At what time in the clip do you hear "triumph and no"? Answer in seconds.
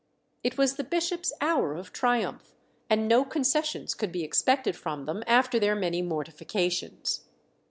1.93-3.23